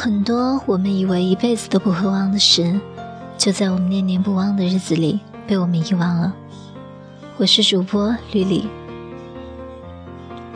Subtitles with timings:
[0.00, 2.80] 很多我们以为一辈子都不会忘的事，
[3.36, 6.32] 就在我们念念不忘的日子里被我们遗忘了。
[7.36, 8.68] 我是主播吕里，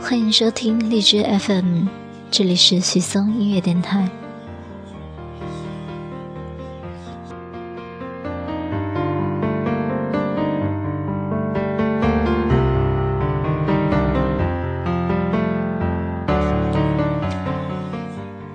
[0.01, 1.89] 欢迎收听荔枝 FM，
[2.31, 4.09] 这里是许嵩音乐电台。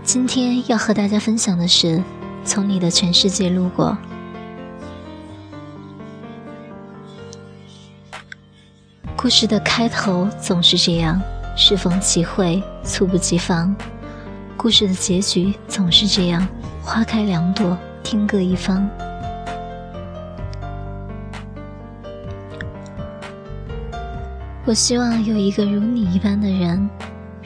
[0.07, 1.97] 今天要和大家分享的是
[2.45, 3.97] 《从你的全世界路过》。
[9.17, 11.21] 故事的开头总是这样，
[11.57, 13.75] 适逢其会，猝不及防；
[14.55, 16.47] 故事的结局总是这样，
[16.81, 18.89] 花开两朵，天各一方。
[24.63, 26.89] 我希望有一个如你一般的人。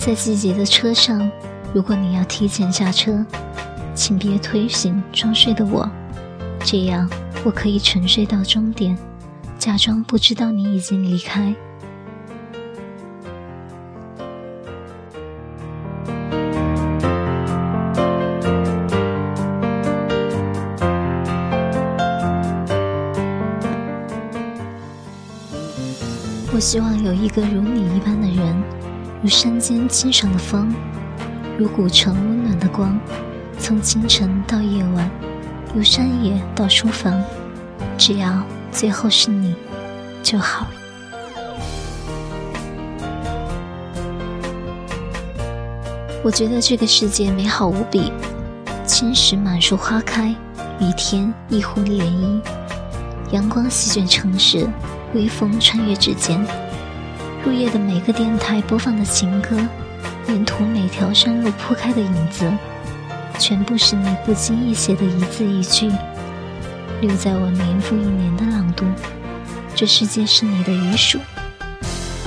[0.00, 1.30] 在季节的车上，
[1.74, 3.22] 如果你要提前下车，
[3.94, 5.86] 请别推醒装睡的我，
[6.64, 7.08] 这样
[7.44, 8.96] 我可以沉睡到终点，
[9.58, 11.54] 假装不知道你已经离开。
[26.54, 28.89] 我希望有一个如你一般的人。
[29.22, 30.74] 如山间清爽的风，
[31.58, 32.98] 如古城温暖的光，
[33.58, 35.10] 从清晨到夜晚，
[35.74, 37.22] 由山野到书房，
[37.98, 39.54] 只要最后是你
[40.22, 40.66] 就好。
[46.24, 48.10] 我觉得这个世界美好无比，
[48.86, 50.34] 青石满树花开，
[50.80, 52.40] 雨天一湖涟漪，
[53.32, 54.66] 阳光席卷城市，
[55.12, 56.42] 微风穿越指尖。
[57.42, 59.56] 入夜的每个电台播放的情歌，
[60.28, 62.52] 沿途每条山路铺开的影子，
[63.38, 65.90] 全部是你不经意写的一字一句，
[67.00, 68.84] 留在我年复一年的朗读。
[69.74, 71.18] 这世界是你的余属，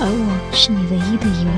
[0.00, 1.50] 而我是你唯一的遗物。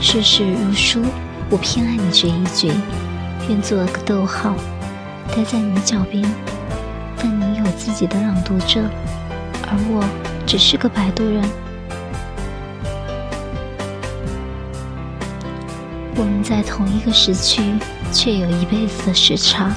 [0.00, 1.02] 世事如书，
[1.50, 2.72] 我偏爱你这一句。
[3.48, 4.54] 愿做个逗号，
[5.34, 6.24] 待在你脚边。
[7.16, 8.82] 但你有自己的朗读者，
[9.62, 10.04] 而我
[10.46, 11.42] 只是个摆渡人。
[16.16, 17.62] 我们在同一个时区，
[18.12, 19.70] 却有一辈子的时差。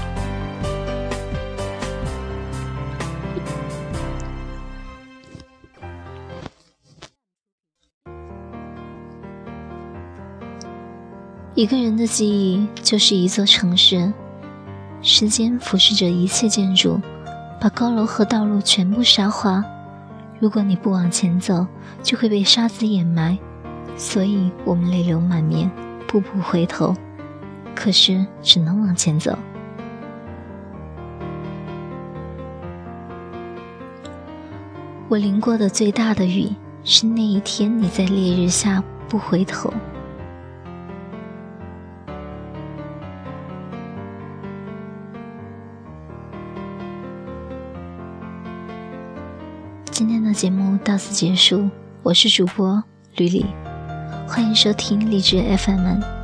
[11.55, 14.13] 一个人的记忆就是一座城市，
[15.01, 17.01] 时间腐蚀着一切建筑，
[17.59, 19.63] 把高楼和道路全部沙化。
[20.39, 21.67] 如果你不往前走，
[22.01, 23.37] 就会被沙子掩埋。
[23.97, 25.69] 所以我们泪流满面，
[26.07, 26.95] 步步回头，
[27.75, 29.37] 可是只能往前走。
[35.09, 36.55] 我淋过的最大的雨，
[36.85, 39.73] 是那一天你在烈日下不回头。
[49.91, 51.69] 今天的节目到此结束，
[52.03, 52.81] 我是主播
[53.15, 53.45] 吕丽，
[54.27, 56.18] 欢迎收听励志 FM。